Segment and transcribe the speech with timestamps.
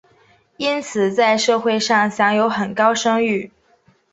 [0.57, 3.51] 因此在社会上享有很高声誉。